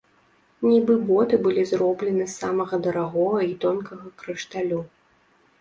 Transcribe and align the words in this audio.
Нібы 0.69 0.95
боты 1.09 1.37
былі 1.45 1.65
зроблены 1.71 2.23
з 2.31 2.35
самага 2.39 2.75
дарагога 2.87 3.39
і 3.51 3.55
тонкага 3.67 4.05
крышталю. 4.23 4.85